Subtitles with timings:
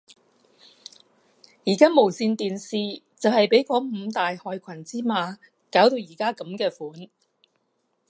[1.63, 5.37] 而家無線電視就係被嗰五大害群之馬
[5.69, 6.91] 搞到而家噉嘅款